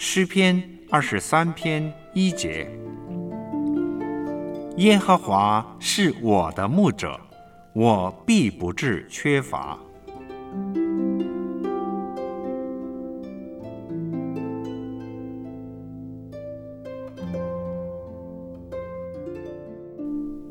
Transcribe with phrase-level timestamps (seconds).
[0.00, 2.70] 诗篇二十三篇一节：
[4.76, 7.18] 耶和华是我的牧者，
[7.72, 9.76] 我必不致缺乏。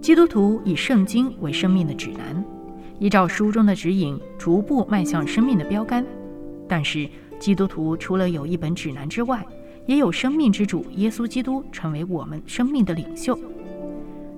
[0.00, 2.44] 基督徒以圣经为生命的指南，
[2.98, 6.04] 依照书中的指引，逐步迈向生命的标杆。
[6.68, 7.08] 但是，
[7.38, 9.46] 基督徒除了有一本指南之外，
[9.86, 13.38] 也有生命之主耶稣基督成为我们生命的领袖。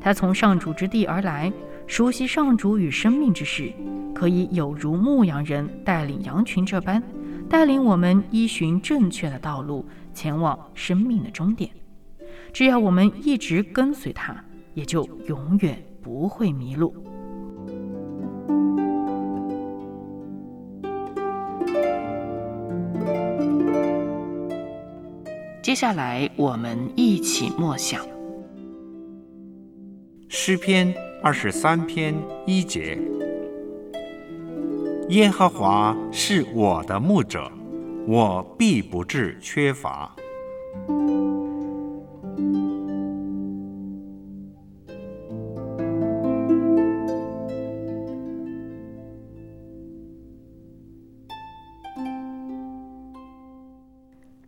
[0.00, 1.52] 他从上主之地而来，
[1.86, 3.72] 熟悉上主与生命之事，
[4.14, 7.02] 可以有如牧羊人带领羊群这般，
[7.48, 11.70] 带领我们依循正确的道路，前往生命的终点。
[12.52, 14.44] 只要我们一直跟随他。
[14.74, 16.94] 也就永远不会迷路。
[25.68, 28.00] 接下来，我们一起默想
[30.30, 32.14] 诗篇二十三篇
[32.46, 32.98] 一节：
[35.10, 37.52] 耶和华是我的牧者，
[38.06, 40.16] 我必不至缺乏。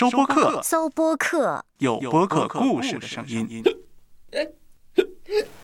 [0.00, 3.62] 搜播客，搜播客，有播客故事的声音。